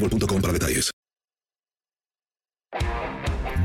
[0.00, 0.90] boostmobile.com para detalles.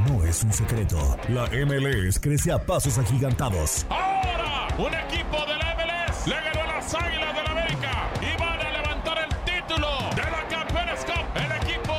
[0.08, 1.18] No es un secreto.
[1.30, 3.86] La MLS crece a pasos agigantados.
[3.90, 8.60] Ahora, un equipo de la MLS le ganó a las Águilas del América y van
[8.60, 11.26] a levantar el título de la Campeones Cup.
[11.36, 11.94] El equipo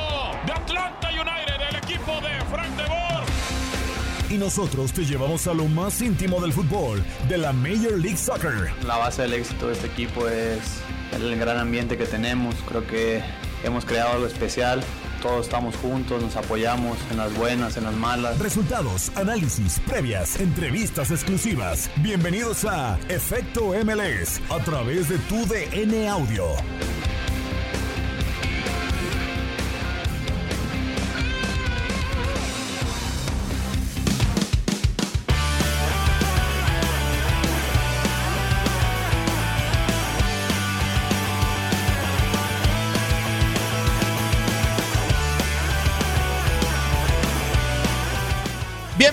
[0.45, 3.25] de Atlanta United, el equipo de Frank de Boer.
[4.29, 8.71] Y nosotros te llevamos a lo más íntimo del fútbol, de la Major League Soccer.
[8.85, 10.81] La base del éxito de este equipo es
[11.13, 12.55] el gran ambiente que tenemos.
[12.67, 13.23] Creo que
[13.65, 14.83] hemos creado algo especial.
[15.21, 18.37] Todos estamos juntos, nos apoyamos en las buenas, en las malas.
[18.39, 21.89] Resultados, análisis, previas, entrevistas exclusivas.
[21.97, 26.45] Bienvenidos a Efecto MLS a través de tu DN Audio.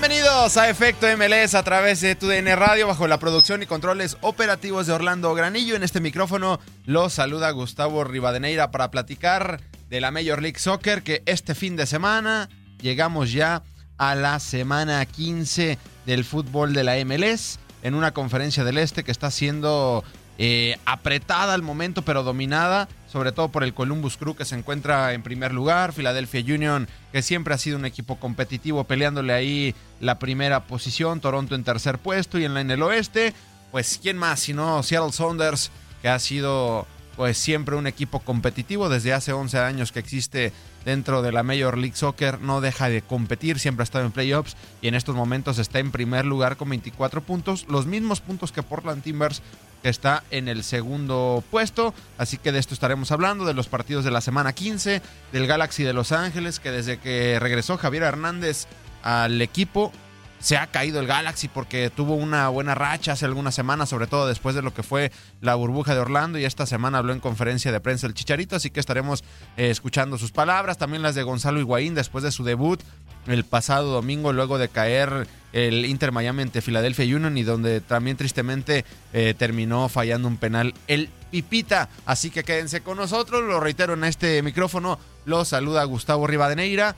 [0.02, 4.88] Bienvenidos a Efecto MLS a través de TUDN Radio bajo la producción y controles operativos
[4.88, 5.76] de Orlando Granillo.
[5.76, 11.22] En este micrófono los saluda Gustavo Rivadeneira para platicar de la Major League Soccer que
[11.26, 12.48] este fin de semana
[12.80, 13.62] llegamos ya
[13.96, 19.12] a la semana 15 del fútbol de la MLS en una conferencia del Este que
[19.12, 20.02] está siendo
[20.36, 25.12] eh, apretada al momento pero dominada sobre todo por el Columbus Crew que se encuentra
[25.12, 30.18] en primer lugar, Philadelphia Union que siempre ha sido un equipo competitivo peleándole ahí la
[30.18, 33.34] primera posición, Toronto en tercer puesto y en, la, en el oeste,
[33.70, 36.86] pues quién más sino Seattle Saunders que ha sido
[37.16, 40.52] pues siempre un equipo competitivo desde hace 11 años que existe
[40.84, 44.56] dentro de la Major League Soccer, no deja de competir, siempre ha estado en playoffs
[44.80, 48.62] y en estos momentos está en primer lugar con 24 puntos, los mismos puntos que
[48.62, 49.42] Portland Timbers
[49.82, 51.92] que está en el segundo puesto.
[52.16, 55.02] Así que de esto estaremos hablando, de los partidos de la semana 15,
[55.32, 58.66] del Galaxy de Los Ángeles, que desde que regresó Javier Hernández
[59.02, 59.92] al equipo,
[60.42, 64.26] se ha caído el Galaxy porque tuvo una buena racha hace algunas semanas, sobre todo
[64.26, 67.70] después de lo que fue la burbuja de Orlando y esta semana habló en conferencia
[67.70, 69.22] de prensa el Chicharito, así que estaremos
[69.56, 72.80] eh, escuchando sus palabras, también las de Gonzalo Higuaín después de su debut
[73.28, 78.16] el pasado domingo luego de caer el Inter Miami ante Philadelphia Union y donde también
[78.16, 81.88] tristemente eh, terminó fallando un penal el Pipita.
[82.04, 86.96] Así que quédense con nosotros, lo reitero en este micrófono, lo saluda Gustavo Rivadeneira.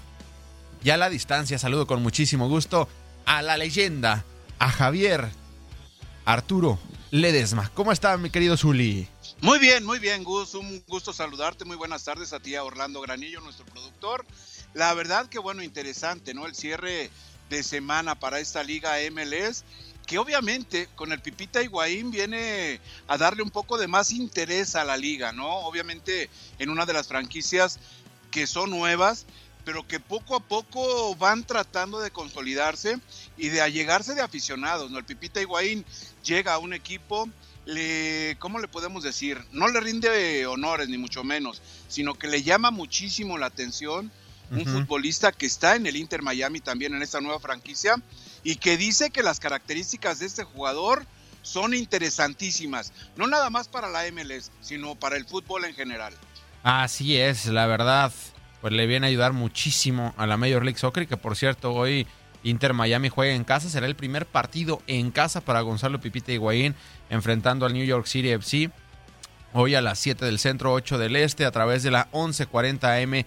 [0.82, 2.88] Y a la distancia saludo con muchísimo gusto
[3.26, 4.24] a la leyenda,
[4.58, 5.30] a Javier
[6.24, 6.78] Arturo
[7.10, 7.70] Ledesma.
[7.74, 9.08] ¿Cómo está mi querido Zuli?
[9.40, 10.54] Muy bien, muy bien, Gus.
[10.54, 11.64] Un gusto saludarte.
[11.64, 14.24] Muy buenas tardes a ti, Orlando Granillo, nuestro productor.
[14.72, 16.46] La verdad que bueno, interesante, ¿no?
[16.46, 17.10] El cierre
[17.50, 19.64] de semana para esta liga MLS,
[20.06, 24.84] que obviamente con el Pipita Higuaín viene a darle un poco de más interés a
[24.84, 25.48] la liga, ¿no?
[25.58, 27.78] Obviamente en una de las franquicias
[28.30, 29.26] que son nuevas,
[29.64, 32.98] pero que poco a poco van tratando de consolidarse
[33.36, 34.98] y de allegarse de aficionados, ¿no?
[34.98, 35.84] El Pipita Higuaín
[36.22, 37.28] llega a un equipo
[37.66, 39.42] le, ¿cómo le podemos decir?
[39.52, 44.10] No le rinde honores, ni mucho menos, sino que le llama muchísimo la atención
[44.50, 47.96] un futbolista que está en el Inter Miami también en esta nueva franquicia
[48.44, 51.06] y que dice que las características de este jugador
[51.42, 56.14] son interesantísimas, no nada más para la MLS, sino para el fútbol en general.
[56.62, 58.12] Así es, la verdad,
[58.64, 62.06] pues le viene a ayudar muchísimo a la Major League Soccer, que por cierto hoy
[62.44, 66.74] Inter Miami juega en casa, será el primer partido en casa para Gonzalo Pipita Higuaín
[67.10, 68.70] enfrentando al New York City FC.
[69.52, 73.26] Hoy a las 7 del centro, 8 del este, a través de la 11:40 AM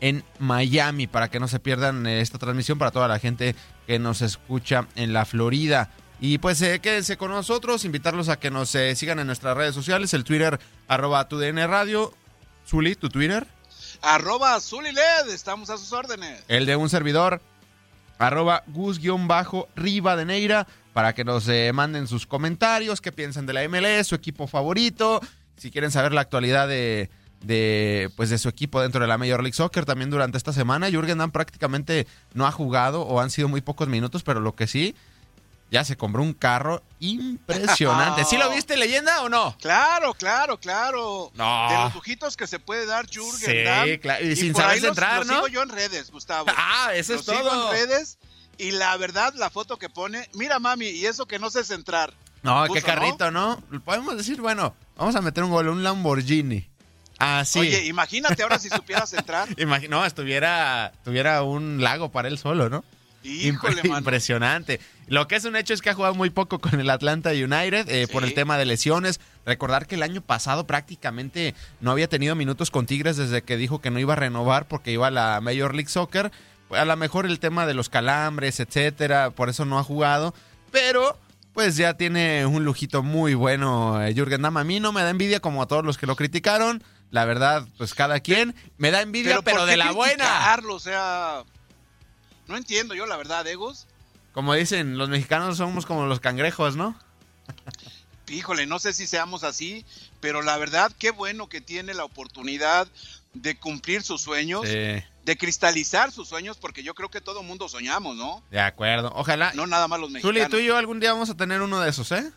[0.00, 3.56] en Miami, para que no se pierdan eh, esta transmisión para toda la gente
[3.88, 5.90] que nos escucha en la Florida.
[6.20, 9.74] Y pues eh, quédense con nosotros, invitarlos a que nos eh, sigan en nuestras redes
[9.74, 12.14] sociales, el Twitter arroba tu DN Radio.
[12.68, 13.48] Zuli, tu Twitter.
[14.02, 16.42] Arroba Zuliled, estamos a sus órdenes.
[16.48, 17.40] El de un servidor,
[18.18, 24.14] arroba gus-rivadeneira, para que nos eh, manden sus comentarios, qué piensan de la MLS, su
[24.14, 25.20] equipo favorito,
[25.56, 27.10] si quieren saber la actualidad de,
[27.42, 30.90] de, pues de su equipo dentro de la Major League Soccer también durante esta semana.
[30.90, 34.66] Jürgen Damm prácticamente no ha jugado o han sido muy pocos minutos, pero lo que
[34.66, 34.94] sí,
[35.70, 38.24] ya se compró un carro impresionante.
[38.24, 39.56] ¿Sí lo viste, leyenda, o no?
[39.60, 41.30] Claro, claro, claro.
[41.34, 41.68] No.
[41.70, 43.98] De los lujitos que se puede dar Jürgen Sí, Damm.
[44.00, 45.34] claro, y sin saber los- los ¿no?
[45.34, 46.46] sigo yo en redes, Gustavo.
[46.56, 47.72] Ah, eso es Los sigo todo.
[47.74, 48.18] en redes
[48.58, 52.14] y la verdad, la foto que pone, mira mami, y eso que no sé centrar.
[52.42, 53.60] No, Puso, qué carrito, ¿no?
[53.84, 56.68] Podemos decir, bueno, vamos a meter un gol, un Lamborghini.
[57.18, 57.58] Ah, sí.
[57.58, 59.48] Oye, imagínate ahora si supieras centrar.
[59.56, 62.84] Imagi- no, estuviera, tuviera un lago para él solo, ¿no?
[63.24, 63.98] Híjole, Impre- mano.
[63.98, 64.80] Impresionante.
[65.08, 67.88] Lo que es un hecho es que ha jugado muy poco con el Atlanta United
[67.88, 69.20] eh, por el tema de lesiones.
[69.44, 73.80] Recordar que el año pasado prácticamente no había tenido minutos con Tigres desde que dijo
[73.80, 76.32] que no iba a renovar porque iba a la Major League Soccer.
[76.70, 80.34] A lo mejor el tema de los calambres, etcétera, por eso no ha jugado.
[80.72, 81.16] Pero
[81.52, 84.56] pues ya tiene un lujito muy bueno eh, Jürgen Damm.
[84.56, 86.82] A mí no me da envidia como a todos los que lo criticaron.
[87.12, 90.58] La verdad, pues cada quien me da envidia, pero, ¿por de la buena.
[90.68, 91.44] O sea,
[92.48, 93.86] no entiendo yo la verdad, Egos.
[94.36, 96.94] Como dicen, los mexicanos somos como los cangrejos, ¿no?
[98.28, 99.86] Híjole, no sé si seamos así,
[100.20, 102.86] pero la verdad, qué bueno que tiene la oportunidad
[103.32, 107.66] de cumplir sus sueños, Sí, de cristalizar sus sueños, porque yo creo que todo mundo
[107.70, 108.42] soñamos, ¿no?
[108.50, 109.10] de acuerdo.
[109.14, 109.54] Ojalá.
[109.54, 110.50] No nada más los Zuli, mexicanos.
[110.50, 112.30] tú y yo algún día vamos a tener uno de esos, ¿eh?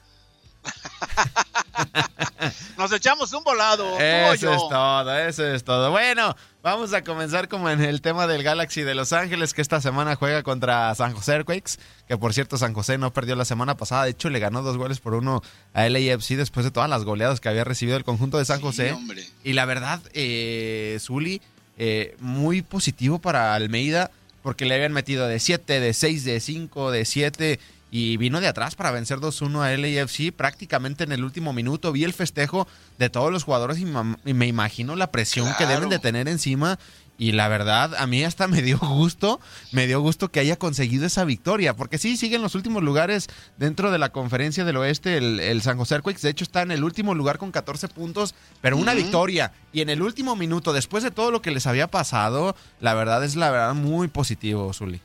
[2.77, 4.00] Nos echamos un volado.
[4.00, 5.91] Eso es todo, eso es todo.
[5.91, 9.81] Bueno, vamos a comenzar como en el tema del Galaxy de Los Ángeles, que esta
[9.81, 11.73] semana juega contra San José Earthquakes,
[12.07, 14.77] que por cierto San José no perdió la semana pasada, de hecho le ganó dos
[14.77, 15.41] goles por uno
[15.73, 18.95] a LAFC después de todas las goleadas que había recibido el conjunto de San José.
[19.44, 21.41] Y la verdad, eh, Zuli,
[21.77, 24.11] eh, muy positivo para Almeida,
[24.41, 27.59] porque le habían metido de 7, de 6, de 5, de 7,
[27.91, 31.91] y vino de atrás para vencer 2-1 a LAFC prácticamente en el último minuto.
[31.91, 33.86] Vi el festejo de todos los jugadores y,
[34.33, 36.80] me imagino la presión que deben de tener encima.
[37.18, 39.41] Y la verdad, a mí hasta me dio gusto,
[39.74, 43.27] me dio gusto que haya conseguido esa victoria, porque sí, sigue en los últimos lugares
[43.57, 46.21] dentro de la conferencia del oeste el, el San José Earthquakes.
[46.21, 49.51] De hecho, está en el último lugar con 14 puntos, pero una victoria.
[49.74, 53.24] Y en el último minuto, después de todo lo que les había pasado, la verdad
[53.25, 55.01] es la verdad muy positivo, Zuli.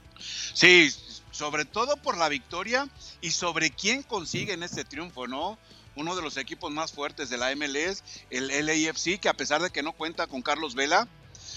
[0.55, 0.91] Sí,
[1.35, 2.89] sobre todo por la victoria
[3.21, 5.59] y sobre quién consiguen este triunfo, ¿no?
[5.97, 9.71] Uno de los equipos más fuertes de la MLS, el LAFC, que a pesar de
[9.71, 11.09] que no cuenta con Carlos Vela,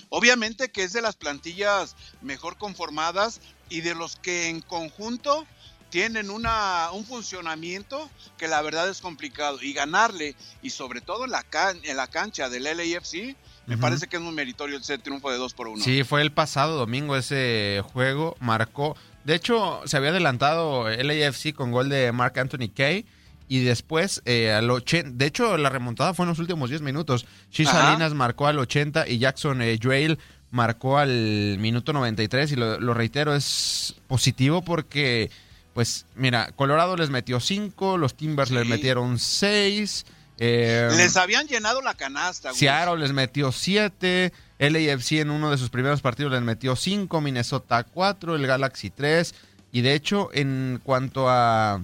[0.10, 5.46] obviamente que es de las plantillas mejor conformadas y de los que en conjunto
[5.90, 9.60] tienen una, un funcionamiento que la verdad es complicado.
[9.62, 13.36] Y ganarle, y sobre todo en la, can- en la cancha del LAFC,
[13.68, 15.84] me parece que es muy meritorio ese triunfo de 2 por 1.
[15.84, 18.96] Sí, fue el pasado domingo ese juego, marcó.
[19.28, 23.06] De hecho, se había adelantado el AFC con gol de Mark Anthony Kay.
[23.50, 27.26] Y después, eh, al 80, de hecho, la remontada fue en los últimos 10 minutos.
[27.66, 27.72] Ajá.
[27.74, 30.18] Salinas marcó al 80 y Jackson eh, Drail
[30.50, 32.54] marcó al minuto 93.
[32.54, 35.30] Y lo, lo reitero, es positivo porque,
[35.74, 40.06] pues, mira, Colorado les metió 5, los Timbers les metieron 6.
[40.40, 42.60] Eh, Les habían llenado la canasta, güey.
[42.60, 47.84] Seattle les metió 7, LAFC en uno de sus primeros partidos les metió 5, Minnesota
[47.84, 49.36] 4, el Galaxy 3.
[49.72, 51.82] Y de hecho, en cuanto a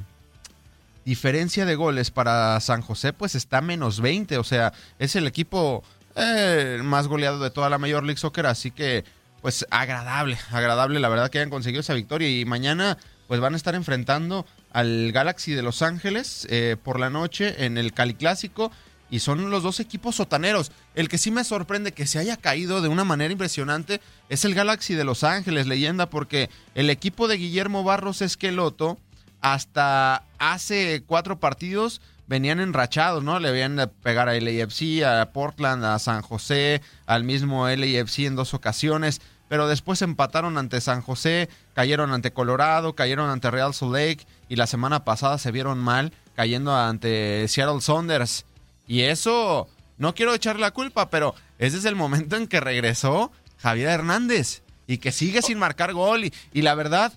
[1.06, 4.38] diferencia de goles para San José, pues está menos 20.
[4.38, 5.84] O sea, es el equipo
[6.15, 8.46] eh, más goleado de toda la Major League Soccer.
[8.46, 9.03] Así que,
[9.42, 12.30] pues agradable, agradable la verdad que hayan conseguido esa victoria.
[12.30, 17.10] Y mañana, pues van a estar enfrentando al Galaxy de Los Ángeles eh, por la
[17.10, 18.72] noche en el Cali Clásico.
[19.10, 20.72] Y son los dos equipos sotaneros.
[20.95, 24.55] El que sí me sorprende que se haya caído de una manera impresionante es el
[24.55, 28.98] Galaxy de Los Ángeles, leyenda, porque el equipo de Guillermo Barros Esqueloto
[29.41, 33.39] hasta hace cuatro partidos venían enrachados, ¿no?
[33.39, 38.36] Le habían de pegar a LAFC, a Portland, a San José, al mismo LAFC en
[38.36, 43.93] dos ocasiones, pero después empataron ante San José, cayeron ante Colorado, cayeron ante Real Salt
[43.93, 48.45] Lake y la semana pasada se vieron mal cayendo ante Seattle Saunders.
[48.88, 53.32] Y eso, no quiero echarle la culpa, pero ese es el momento en que regresó
[53.62, 57.13] Javier Hernández y que sigue sin marcar gol y, y la verdad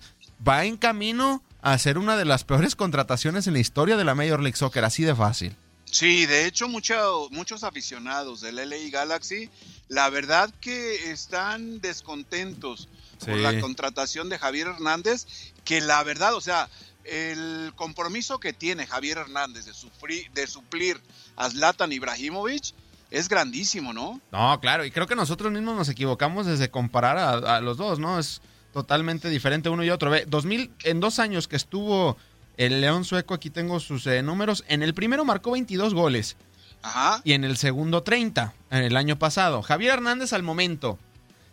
[0.47, 4.15] va en camino a ser una de las peores contrataciones en la historia de la
[4.15, 5.55] Major League Soccer, así de fácil.
[5.85, 9.49] Sí, de hecho mucho- muchos aficionados del LA Galaxy,
[9.89, 12.87] la verdad que están descontentos
[13.19, 13.41] por Sí.
[13.41, 15.25] la contratación de Javier Hernández,
[15.65, 16.69] que la verdad, o sea,
[17.07, 20.99] el compromiso que tiene Javier Hernández de, sufrir, de suplir
[21.35, 22.73] a Zlatan Ibrahimovic
[23.09, 24.19] es grandísimo, ¿no?
[24.31, 27.99] No, claro, y creo que nosotros mismos nos equivocamos desde comparar a, a los dos,
[27.99, 28.19] ¿no?
[28.19, 28.41] Es
[28.73, 30.11] totalmente diferente uno y otro.
[30.11, 32.17] Ve, 2000, en dos años que estuvo
[32.57, 34.63] el León Sueco, aquí tengo sus eh, números.
[34.67, 36.35] En el primero marcó 22 goles
[36.81, 37.21] Ajá.
[37.23, 39.61] y en el segundo 30, en el año pasado.
[39.61, 40.99] Javier Hernández al momento,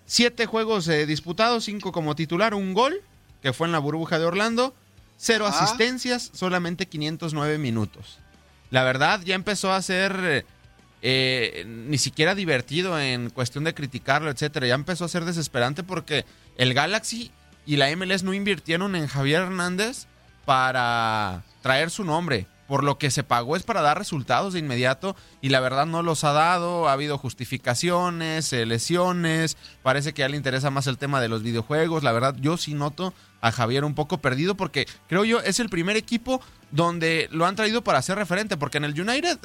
[0.07, 3.01] siete juegos eh, disputados, cinco como titular, un gol,
[3.43, 4.75] que fue en la burbuja de Orlando,
[5.17, 8.19] cero asistencias, solamente 509 minutos.
[8.71, 10.45] La verdad, ya empezó a ser eh,
[11.03, 14.67] eh, ni siquiera divertido en cuestión de criticarlo, etcétera.
[14.67, 16.25] Ya empezó a ser desesperante porque
[16.57, 17.31] el Galaxy
[17.67, 20.07] y la MLS no invirtieron en Javier Hernández
[20.45, 22.47] para traer su nombre.
[22.67, 26.03] Por lo que se pagó es para dar resultados de inmediato y la verdad no
[26.03, 26.89] los ha dado.
[26.89, 29.59] Ha habido justificaciones, eh, lesiones.
[29.83, 32.03] Parece que a él le interesa más el tema de los videojuegos.
[32.03, 33.13] La verdad, yo sí noto
[33.45, 37.55] a Javier un poco perdido porque creo yo es el primer equipo donde lo han
[37.57, 38.57] traído para ser referente.
[38.57, 39.39] Porque en el United,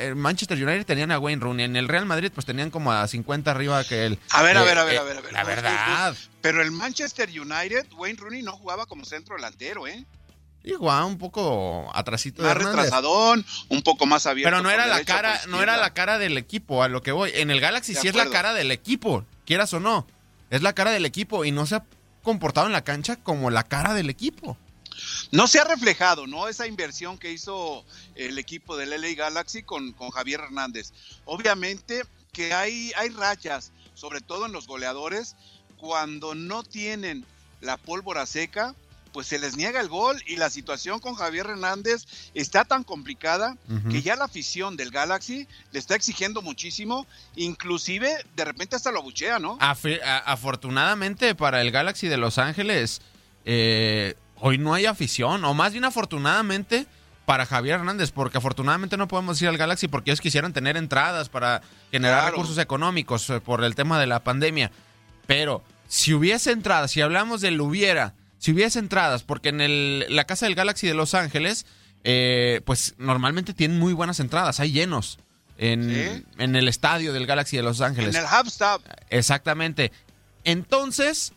[0.00, 1.64] en Manchester United tenían a Wayne Rooney.
[1.64, 4.18] En el Real Madrid, pues tenían como a 50 arriba que él.
[4.30, 5.32] A ver, a Eh, ver, a ver, eh, a ver, a ver.
[5.32, 6.16] La No, verdad.
[6.42, 10.04] Pero el Manchester United, Wayne Rooney no jugaba como centro delantero, ¿eh?
[10.64, 14.50] Igual, un poco atrasito Más retrasadón, un poco más abierto.
[14.50, 17.30] Pero no era la cara, no era la cara del equipo, a lo que voy.
[17.34, 20.06] En el Galaxy De sí es la cara del equipo, quieras o no.
[20.50, 21.84] Es la cara del equipo y no se ha
[22.28, 24.54] comportado en la cancha como la cara del equipo.
[25.32, 26.46] No se ha reflejado, ¿no?
[26.46, 30.92] Esa inversión que hizo el equipo del LA Galaxy con, con Javier Hernández.
[31.24, 32.02] Obviamente
[32.34, 35.36] que hay, hay rachas, sobre todo en los goleadores,
[35.78, 37.24] cuando no tienen
[37.62, 38.74] la pólvora seca,
[39.12, 43.56] pues se les niega el gol y la situación con Javier Hernández está tan complicada
[43.90, 49.00] que ya la afición del Galaxy le está exigiendo muchísimo, inclusive de repente hasta lo
[49.00, 49.58] abuchea, ¿no?
[50.24, 53.00] Afortunadamente para el Galaxy de Los Ángeles,
[53.44, 56.86] eh, hoy no hay afición, o más bien afortunadamente
[57.24, 61.28] para Javier Hernández, porque afortunadamente no podemos ir al Galaxy porque ellos quisieran tener entradas
[61.28, 61.60] para
[61.90, 62.30] generar Claro.
[62.36, 64.70] recursos económicos eh, por el tema de la pandemia.
[65.26, 70.24] Pero si hubiese entradas, si hablamos del hubiera, si hubiese entradas, porque en el- la
[70.24, 71.66] casa del Galaxy de Los Ángeles,
[72.04, 75.18] eh, pues normalmente tienen muy buenas entradas, hay llenos
[75.58, 76.24] en, Sí.
[76.38, 78.14] en el estadio del Galaxy de Los Ángeles.
[78.14, 78.82] En el Hubstop.
[79.10, 79.90] Exactamente.
[80.44, 81.32] Entonces,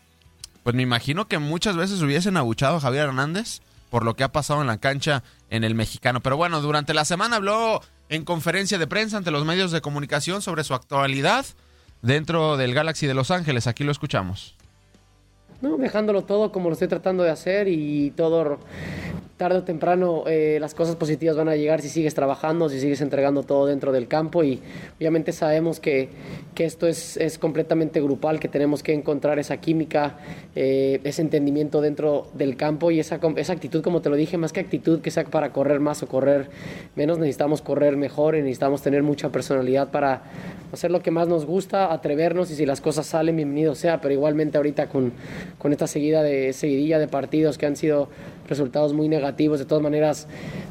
[0.64, 4.32] pues me imagino que muchas veces hubiesen abuchado a Javier Hernández por lo que ha
[4.32, 6.22] pasado en la cancha en el mexicano.
[6.22, 10.42] Pero bueno, durante la semana habló en conferencia de prensa ante los medios de comunicación
[10.42, 11.46] sobre su actualidad
[12.02, 13.68] dentro del Galaxy de Los Ángeles.
[13.68, 14.56] Aquí lo escuchamos.
[15.62, 18.60] No, dejándolo todo como lo estoy tratando de hacer y todo
[19.42, 23.02] tarde o temprano eh, las cosas positivas van a llegar si sigues trabajando, si sigues
[23.02, 24.44] entregando todo dentro del campo.
[24.44, 24.62] Y
[24.98, 26.10] obviamente sabemos que,
[26.54, 30.20] que esto es, es completamente grupal, que tenemos que encontrar esa química,
[30.56, 34.54] eh, ese entendimiento dentro del campo y esa, esa actitud, como te lo dije, más
[34.54, 36.52] que actitud que sea para correr más o correr
[36.96, 40.22] menos, necesitamos correr mejor y necesitamos tener mucha personalidad para
[40.72, 44.14] hacer lo que más nos gusta, atrevernos y si las cosas salen, bienvenido sea, pero
[44.14, 45.14] igualmente ahorita con,
[45.58, 48.08] con esta seguida de, seguidilla de partidos que han sido
[48.48, 50.28] resultados muy negativos, de todas maneras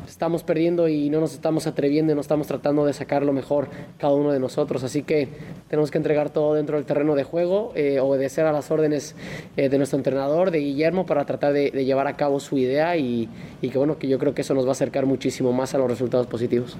[0.07, 3.69] estamos perdiendo y no nos estamos atreviendo y no estamos tratando de sacar lo mejor
[3.99, 5.29] cada uno de nosotros, así que
[5.69, 9.17] tenemos que entregar todo dentro del terreno de juego, eh, obedecer a las órdenes
[9.57, 12.97] eh, de nuestro entrenador, de Guillermo, para tratar de, de llevar a cabo su idea
[12.97, 13.29] y,
[13.62, 15.79] y que bueno, que yo creo que eso nos va a acercar muchísimo más a
[15.79, 16.76] los resultados positivos.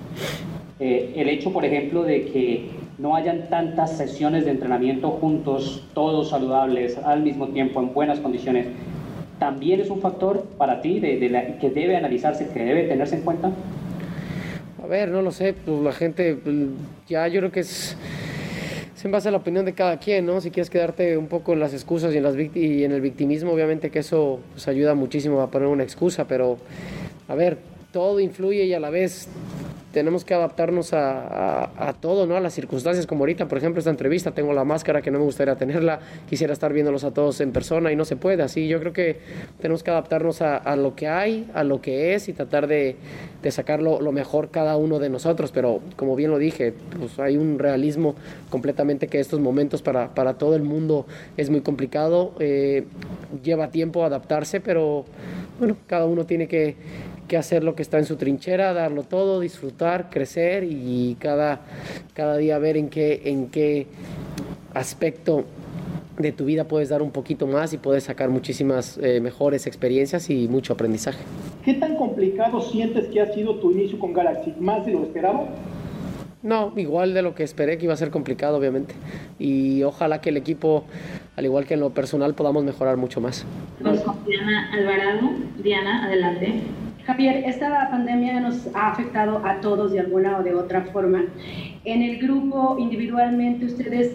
[0.79, 6.31] Eh, el hecho, por ejemplo, de que no hayan tantas sesiones de entrenamiento juntos, todos
[6.31, 8.67] saludables, al mismo tiempo, en buenas condiciones,
[9.41, 13.17] también es un factor para ti de, de la- que debe analizarse, que debe tenerse
[13.17, 13.51] en cuenta.
[14.83, 16.55] A ver, no lo sé, pues la gente, pues,
[17.09, 17.97] ya yo creo que es,
[18.95, 20.41] es en base a la opinión de cada quien, ¿no?
[20.41, 23.53] Si quieres quedarte un poco en las excusas y en, las y en el victimismo,
[23.53, 26.59] obviamente que eso pues, ayuda muchísimo a poner una excusa, pero
[27.29, 27.59] a ver,
[27.93, 29.27] todo influye y a la vez
[29.93, 32.37] tenemos que adaptarnos a, todo, ¿no?
[32.37, 35.25] A las circunstancias, como ahorita, por ejemplo, esta entrevista, tengo la máscara que no me
[35.25, 38.43] gustaría tenerla, quisiera estar viéndolos a todos en persona y no se puede.
[38.43, 39.19] Así yo creo que
[39.61, 42.97] tenemos que adaptarnos a, lo que hay, a lo que es y tratar de,
[43.51, 45.51] sacar lo, mejor cada uno de nosotros.
[45.53, 48.15] Pero como bien lo dije, pues hay un realismo
[48.49, 51.07] completamente que estos momentos para, todo el mundo
[51.37, 52.33] es muy complicado.
[52.39, 52.85] Eh,
[53.43, 55.05] lleva tiempo adaptarse, pero
[55.59, 56.77] bueno, cada uno tiene que
[57.37, 59.80] hacer lo que está en su trinchera, darlo todo, disfrutar,
[60.11, 61.61] crecer y cada,
[62.15, 63.87] cada día ver en qué, en qué
[64.75, 65.45] aspecto
[66.19, 70.29] de tu vida puedes dar un poquito más y puedes sacar muchísimas eh, mejores experiencias
[70.29, 71.19] y mucho aprendizaje.
[71.65, 74.55] ¿Qué tan complicado sientes que ha sido tu inicio con Galaxy?
[74.61, 75.49] ¿Más de lo esperado?
[76.43, 78.95] No, igual de lo que esperé que iba a ser complicado, obviamente.
[79.39, 80.85] Y ojalá que el equipo,
[81.37, 83.45] al igual que en lo personal, podamos mejorar mucho más.
[84.27, 85.31] Diana Alvarado.
[85.63, 86.63] Diana, adelante.
[87.11, 91.25] Javier, esta pandemia nos ha afectado a todos de alguna o de otra forma.
[91.85, 94.15] En el grupo, individualmente, ustedes,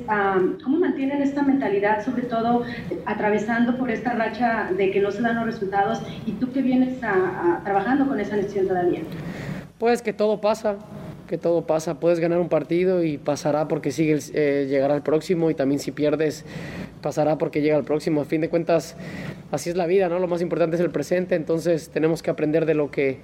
[0.63, 2.63] ¿cómo mantienen esta mentalidad, sobre todo
[3.05, 6.97] atravesando por esta racha de que no se dan los resultados y tú que vienes
[7.65, 9.01] trabajando con esa necesidad todavía?
[9.77, 10.77] Pues que todo pasa,
[11.27, 11.99] que todo pasa.
[11.99, 15.91] Puedes ganar un partido y pasará porque sigue, eh, llegará el próximo y también si
[15.91, 16.45] pierdes
[17.01, 18.21] pasará porque llega el próximo.
[18.21, 18.95] A fin de cuentas,
[19.51, 20.19] así es la vida, ¿no?
[20.19, 23.19] Lo más importante es el presente, entonces tenemos que aprender de lo que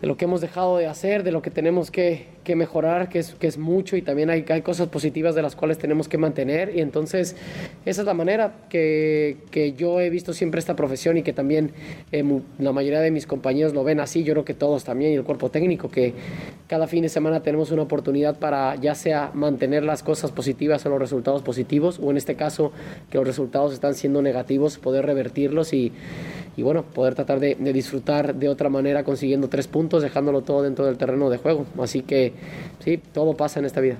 [0.00, 3.18] de lo que hemos dejado de hacer, de lo que tenemos que, que mejorar, que
[3.18, 6.16] es, que es mucho y también hay, hay, cosas positivas de las cuales tenemos que
[6.16, 7.34] mantener y entonces
[7.84, 11.72] esa es la manera que, que yo he visto siempre esta profesión y que también
[12.12, 12.24] eh,
[12.60, 15.24] la mayoría de mis compañeros lo ven así, yo creo que todos también y el
[15.24, 16.14] cuerpo técnico, que
[16.68, 20.88] cada fin de semana tenemos una oportunidad para ya sea mantener las cosas positivas o
[20.88, 22.70] los resultados positivos o en este caso
[23.10, 25.90] que los resultados están siendo negativos, poder revertirlos y
[26.56, 30.86] y bueno, poder tratar de, disfrutar de otra manera consiguiendo tres puntos, dejándolo todo dentro
[30.86, 31.66] del terreno de juego.
[31.78, 32.32] Así que
[32.84, 33.96] sí, todo pasa en esta vida.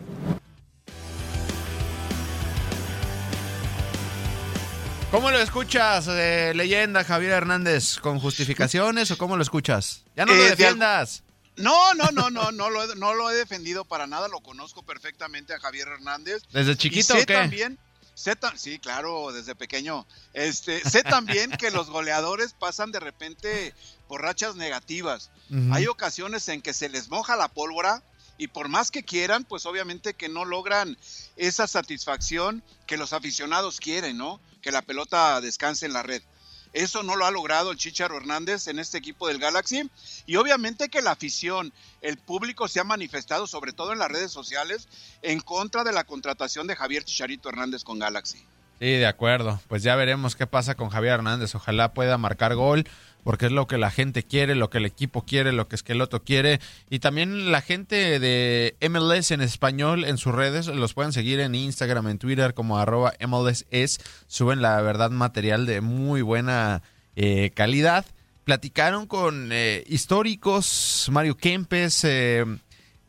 [5.11, 7.99] ¿Cómo lo escuchas, eh, leyenda Javier Hernández?
[7.99, 10.05] ¿Con justificaciones o cómo lo escuchas?
[10.17, 11.23] Ya no lo eh, defiendas.
[11.57, 14.83] No, no, no, no, no lo, he, no lo he defendido para nada, lo conozco
[14.83, 16.43] perfectamente a Javier Hernández.
[16.53, 17.35] ¿Desde chiquito o qué?
[17.35, 17.79] también,
[18.17, 20.07] Sé sí, claro, desde pequeño.
[20.33, 23.75] Este, sé también que los goleadores pasan de repente
[24.09, 25.31] por rachas negativas.
[25.71, 28.03] Hay ocasiones en que se les moja la pólvora
[28.39, 30.97] y por más que quieran, pues obviamente que no logran
[31.37, 34.41] esa satisfacción que los aficionados quieren, ¿no?
[34.63, 36.23] Que la pelota descanse en la red.
[36.73, 39.89] Eso no lo ha logrado el Chicharo Hernández en este equipo del Galaxy.
[40.27, 41.73] Y obviamente que la afición,
[42.03, 44.87] el público se ha manifestado, sobre todo en las redes sociales,
[45.23, 48.45] en contra de la contratación de Javier Chicharito Hernández con Galaxy.
[48.79, 49.59] Sí, de acuerdo.
[49.69, 51.55] Pues ya veremos qué pasa con Javier Hernández.
[51.55, 52.87] Ojalá pueda marcar gol
[53.27, 56.23] porque es lo que la gente quiere, lo que el equipo quiere, lo que Esqueloto
[56.23, 56.61] quiere.
[56.89, 61.57] Y también la gente de MLS en español en sus redes, los pueden seguir en
[61.57, 63.99] Instagram, en Twitter como arroba MLSS.
[64.29, 66.83] Suben la verdad material de muy buena
[67.17, 68.07] eh, calidad.
[68.45, 72.45] Platicaron con eh, históricos, Mario Kempes, eh,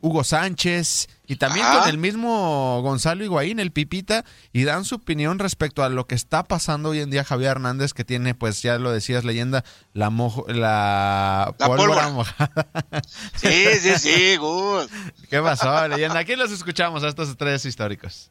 [0.00, 5.38] Hugo Sánchez y también con el mismo Gonzalo Higuaín, el Pipita, y dan su opinión
[5.38, 8.78] respecto a lo que está pasando hoy en día Javier Hernández, que tiene, pues ya
[8.78, 12.50] lo decías, leyenda, la, mojo, la, pólvora, mojada.
[13.34, 14.88] Sí, sí, sí, Gus.
[15.30, 16.20] ¿Qué pasó, leyenda?
[16.20, 18.30] Aquí los escuchamos a estos tres históricos.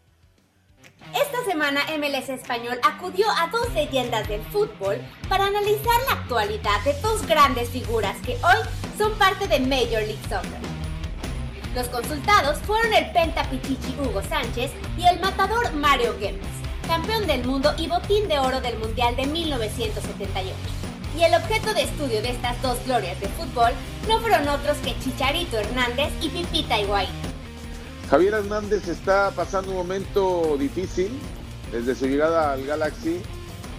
[1.13, 4.99] Esta semana MLS Español acudió a dos leyendas del fútbol
[5.29, 10.19] para analizar la actualidad de dos grandes figuras que hoy son parte de Major League
[10.29, 10.66] Soccer.
[11.75, 13.05] Los consultados fueron el
[13.49, 16.41] Pichichi Hugo Sánchez y el matador Mario Goetz,
[16.87, 20.55] campeón del mundo y botín de oro del Mundial de 1978.
[21.17, 23.71] Y el objeto de estudio de estas dos glorias de fútbol
[24.07, 27.09] no fueron otros que Chicharito Hernández y Pipita Higuaín.
[28.09, 31.11] Javier Hernández está pasando un momento difícil.
[31.71, 33.21] Desde su llegada al Galaxy,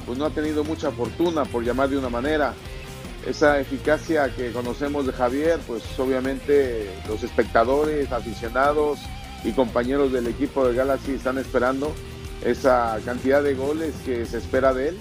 [0.04, 2.52] pues no ha tenido mucha fortuna, por llamar de una manera
[3.28, 8.98] esa eficacia que conocemos de Javier, pues obviamente los espectadores, aficionados
[9.44, 11.92] y compañeros del equipo de Galaxy están esperando
[12.42, 14.98] esa cantidad de goles que se espera de él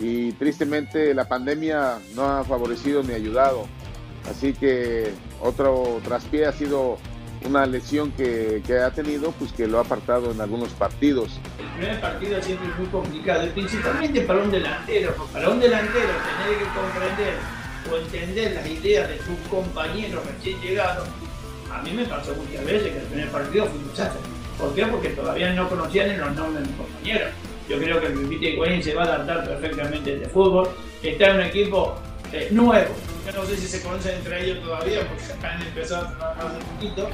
[0.00, 3.66] y tristemente la pandemia no ha favorecido ni ayudado.
[4.30, 6.96] Así que otro traspié ha sido
[7.44, 11.38] una lesión que, ha tenido, pues que lo ha apartado en algunos partidos.
[11.58, 15.14] El primer partido siempre es muy complicado, principalmente para un delantero.
[15.32, 17.57] Para un delantero tener que comprender
[17.90, 21.08] o entender las ideas de sus compañeros recién llegados,
[21.72, 24.20] a mí me pasó muchas veces que el primer partido fue un desastre.
[24.58, 24.86] ¿Por qué?
[24.86, 27.28] Porque todavía no conocían los nombres de mis compañeros.
[27.68, 30.70] Yo creo que el Pipita Higuaín se va a adaptar perfectamente de fútbol,
[31.02, 31.96] está en un equipo
[32.32, 36.16] eh, nuevo, que no sé si se conocen entre ellos todavía, porque han empezado a
[36.16, 37.10] trabajar hace poquito.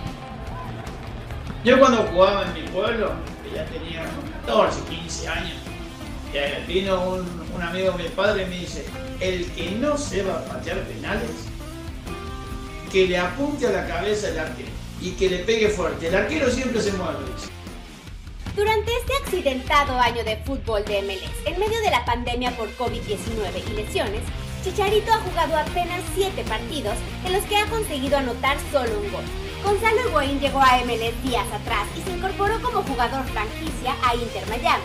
[1.65, 4.05] Yo cuando jugaba en mi pueblo, que ya tenía
[4.47, 5.57] 14, 15 años,
[6.33, 8.85] eh, vino un, un amigo de mi padre y me dice,
[9.21, 11.31] el que no sepa patear penales,
[12.91, 16.09] que le apunte a la cabeza el arquero y que le pegue fuerte.
[16.09, 17.19] El arquero siempre se mueve.
[18.57, 23.63] Durante este accidentado año de fútbol de MLS, en medio de la pandemia por COVID-19
[23.69, 24.23] y lesiones,
[24.63, 26.95] Chicharito ha jugado apenas 7 partidos
[27.27, 29.25] en los que ha conseguido anotar solo un gol.
[29.65, 34.47] Gonzalo Higuaín llegó a MLS días atrás y se incorporó como jugador franquicia a Inter
[34.49, 34.85] Miami.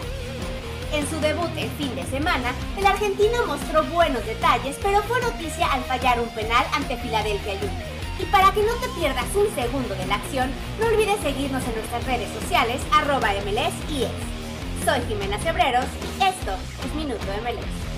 [0.91, 5.71] En su debut el fin de semana, el argentino mostró buenos detalles, pero fue noticia
[5.71, 7.99] al fallar un penal ante Philadelphia Union.
[8.19, 10.49] Y para que no te pierdas un segundo de la acción,
[10.79, 13.73] no olvides seguirnos en nuestras redes sociales, arroba MLS
[14.03, 14.85] es.
[14.85, 15.85] Soy Jimena Cebreros
[16.19, 17.89] y esto es Minuto MLS.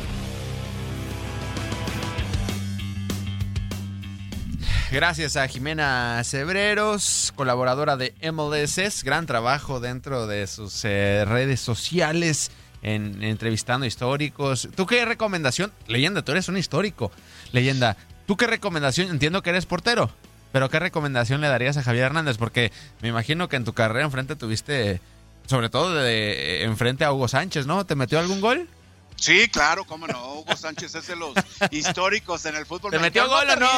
[4.92, 9.06] Gracias a Jimena Cebreros, colaboradora de MLS.
[9.06, 14.70] Gran trabajo dentro de sus eh, redes sociales, en, entrevistando históricos.
[14.76, 15.72] ¿Tú qué recomendación?
[15.88, 17.12] Leyenda, tú eres un histórico.
[17.52, 19.10] Leyenda, ¿tú qué recomendación?
[19.10, 20.12] Entiendo que eres portero,
[20.52, 22.38] pero ¿qué recomendación le darías a Javier Hernández?
[22.38, 25.02] Porque me imagino que en tu carrera enfrente tuviste,
[25.48, 27.86] sobre todo de, enfrente a Hugo Sánchez, ¿no?
[27.86, 28.68] ¿Te metió algún gol?
[29.16, 30.34] Sí, claro, cómo no.
[30.40, 31.34] Hugo Sánchez es de los
[31.72, 32.92] históricos en el fútbol.
[32.92, 33.70] ¿Te metió gol o no?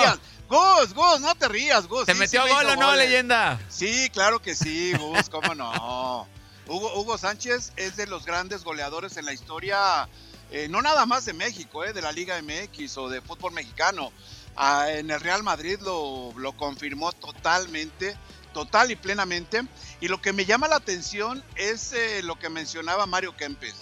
[0.50, 2.06] Gus, Gus, no te rías, Gus.
[2.06, 3.60] ¿Te metió gol o no, leyenda?
[3.70, 6.28] Sí, claro que sí, Gus, cómo no.
[6.68, 10.08] Hugo, Hugo Sánchez es de los grandes goleadores en la historia,
[10.52, 14.12] eh, no nada más de México, eh, de la Liga MX o de fútbol mexicano.
[14.56, 18.16] Ah, en el Real Madrid lo, lo confirmó totalmente,
[18.54, 19.64] total y plenamente.
[20.00, 23.76] Y lo que me llama la atención es eh, lo que mencionaba Mario Kempes.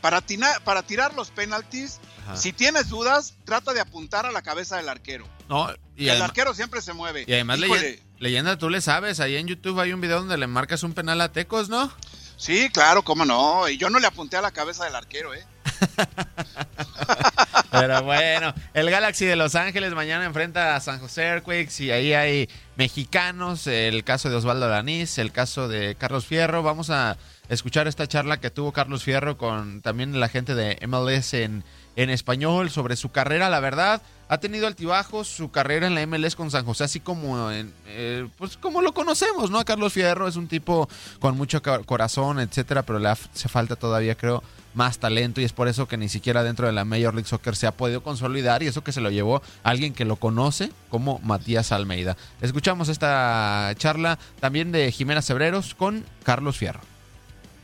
[0.00, 0.22] Para,
[0.64, 2.00] para tirar los penaltis,
[2.34, 5.28] si tienes dudas, trata de apuntar a la cabeza del arquero.
[5.48, 7.24] No, y el arquero siempre se mueve.
[7.26, 10.46] Y además, leyenda, leyenda, tú le sabes, ahí en YouTube hay un video donde le
[10.46, 11.90] marcas un penal a Tecos, ¿no?
[12.36, 13.68] Sí, claro, cómo no.
[13.68, 15.44] Y yo no le apunté a la cabeza del arquero, ¿eh?
[17.70, 22.12] Pero bueno, el Galaxy de Los Ángeles mañana enfrenta a San José Earthquakes y ahí
[22.12, 26.62] hay mexicanos, el caso de Osvaldo Lanís, el caso de Carlos Fierro.
[26.62, 27.16] Vamos a
[27.48, 31.64] escuchar esta charla que tuvo Carlos Fierro con también la gente de MLS en,
[31.96, 36.36] en español sobre su carrera, la verdad ha tenido altibajos su carrera en la MLS
[36.36, 39.64] con San José, así como en, eh, pues como lo conocemos, ¿no?
[39.64, 44.44] Carlos Fierro es un tipo con mucho corazón, etcétera, pero le hace falta todavía, creo,
[44.72, 47.56] más talento y es por eso que ni siquiera dentro de la Major League Soccer
[47.56, 51.18] se ha podido consolidar y eso que se lo llevó alguien que lo conoce como
[51.24, 52.16] Matías Almeida.
[52.40, 56.89] Escuchamos esta charla también de Jimena Cebreros con Carlos Fierro.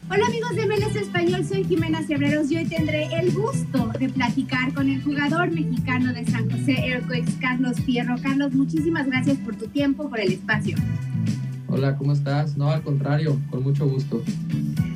[0.09, 4.73] Hola amigos de MLS Español, soy Jimena Cebreros y hoy tendré el gusto de platicar
[4.73, 8.15] con el jugador mexicano de San José Airquakes, Carlos Fierro.
[8.23, 10.77] Carlos, muchísimas gracias por tu tiempo, por el espacio.
[11.67, 12.57] Hola, ¿cómo estás?
[12.57, 14.23] No, al contrario, con mucho gusto.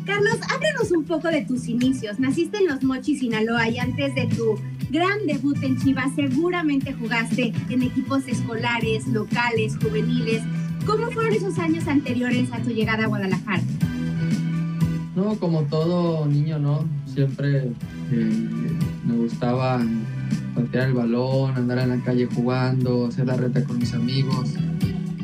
[0.07, 2.21] Carlos, háblanos un poco de tus inicios.
[2.21, 7.53] Naciste en Los Mochis, Sinaloa, y antes de tu gran debut en Chivas, seguramente jugaste
[7.69, 10.43] en equipos escolares, locales, juveniles.
[10.87, 13.63] ¿Cómo fueron esos años anteriores a tu llegada a Guadalajara?
[15.17, 16.85] No, como todo niño, ¿no?
[17.07, 17.73] Siempre
[18.13, 18.41] eh,
[19.05, 19.81] me gustaba
[20.55, 24.55] patear el balón, andar en la calle jugando, hacer la reta con mis amigos.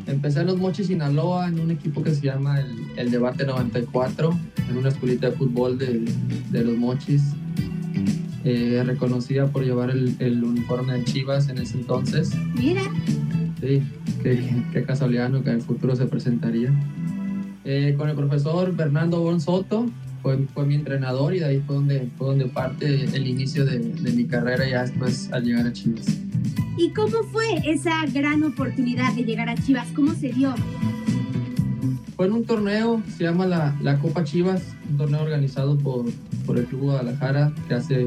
[0.06, 2.60] Empecé en los Mochis, Sinaloa, en un equipo que se llama
[2.96, 4.36] el, Debate 94,
[4.68, 7.22] en una escuelita de fútbol de, los Mochis.
[8.44, 12.30] Eh, reconocida por llevar el, uniforme de Chivas en ese entonces.
[12.54, 12.82] Mira.
[13.60, 13.82] Sí,
[14.22, 15.42] qué, qué casualidad ¿no?
[15.42, 16.72] que en el futuro se presentaría.
[17.68, 19.86] Eh, con el profesor Fernando Bonsoto,
[20.22, 23.80] fue, fue mi entrenador y de ahí fue donde, fue donde parte el inicio de,
[23.80, 26.06] de mi carrera ya después al llegar a Chivas.
[26.78, 29.88] ¿Y cómo fue esa gran oportunidad de llegar a Chivas?
[29.96, 30.54] ¿Cómo se dio?
[32.14, 36.04] Fue en un torneo, se llama la, la Copa Chivas, un torneo organizado por,
[36.46, 38.06] por el Club Guadalajara que hace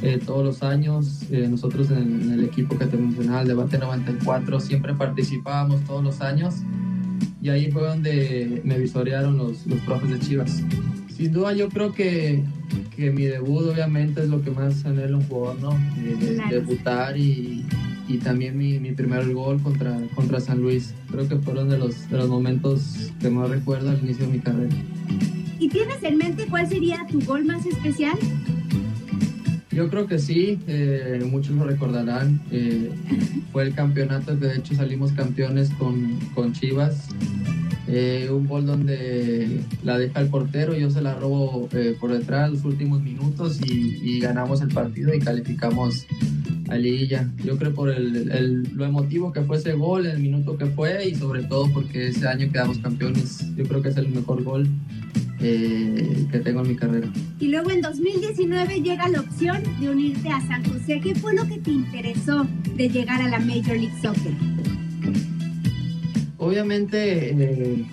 [0.00, 1.24] eh, todos los años.
[1.30, 6.02] Eh, nosotros en, en, el equipo que te mencionaba, el Debate 94, siempre participábamos todos
[6.02, 6.62] los años
[7.42, 10.62] y ahí fue donde me visorearon los, los profes de Chivas.
[11.16, 12.42] Sin duda yo creo que,
[12.96, 15.78] que mi debut obviamente es lo que más anhela un jugador, ¿no?
[16.50, 17.64] Debutar y,
[18.08, 20.94] y también mi, mi, primer gol contra, contra San Luis.
[21.10, 24.38] Creo que fueron de los, de los momentos que más recuerdo al inicio de mi
[24.40, 24.74] carrera.
[25.58, 28.18] ¿Y tienes en mente cuál sería tu gol más especial?
[29.72, 32.40] Yo creo que sí, eh, muchos lo recordarán.
[32.50, 32.90] Eh,
[33.52, 37.08] fue el campeonato de hecho salimos campeones con, con Chivas.
[37.86, 41.68] Eh, un gol donde la deja el portero, yo se la robo
[42.00, 46.06] por detrás los últimos minutos y, y, ganamos el partido y calificamos
[46.68, 47.28] a liguilla.
[47.44, 51.08] Yo creo por el, el, lo emotivo que fue ese gol, el minuto que fue
[51.08, 53.44] y sobre todo porque ese año quedamos campeones.
[53.56, 54.68] Yo creo que es el mejor gol
[55.42, 57.08] eh, que tengo en mi carrera.
[57.38, 61.00] Y luego en 2019 llega la opción de unirte a San José.
[61.00, 64.32] ¿Qué fue lo que te interesó de llegar a la Major League Soccer?
[66.36, 67.86] Obviamente eh,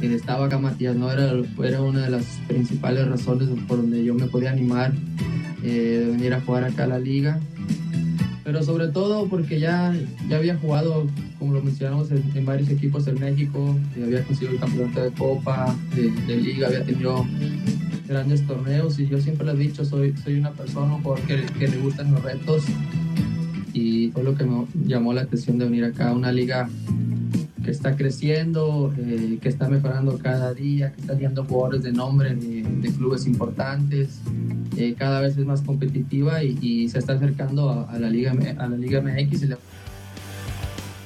[0.00, 1.10] estaba acá Matías, ¿no?
[1.10, 1.32] Era,
[1.64, 4.92] era una de las principales razones por donde yo me podía animar
[5.62, 7.40] eh, de venir a jugar acá a la liga.
[8.48, 9.94] Pero sobre todo porque ya,
[10.26, 11.06] ya había jugado,
[11.38, 15.76] como lo mencionamos, en, varios equipos en México, y había conseguido el campeonato de Copa,
[15.94, 17.26] de, Liga, había tenido
[18.08, 21.68] grandes torneos y yo siempre lo he dicho, soy, soy una persona, un que, que
[21.68, 22.64] le gustan los retos
[23.74, 26.70] y fue lo que me llamó la atención de venir acá a una liga
[27.68, 32.34] que está creciendo, eh, que está mejorando cada día, que está viendo jugadores de nombre
[32.34, 34.20] de, clubes importantes,
[34.78, 38.76] eh, cada vez es más competitiva y, se está acercando a, la Liga, a la
[38.76, 39.56] Liga MX.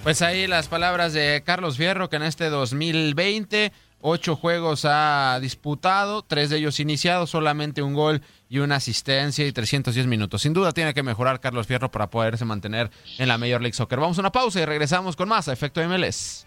[0.02, 6.22] Pues ahí las palabras de Carlos Fierro, que en este 2020 ocho juegos ha disputado,
[6.22, 10.42] tres de ellos iniciados, solamente un gol y una asistencia y 310 minutos.
[10.42, 14.00] Sin duda tiene que mejorar Carlos Fierro para poderse mantener en la Major League Soccer.
[14.00, 16.46] Vamos a una pausa y regresamos con más a Efecto MLS.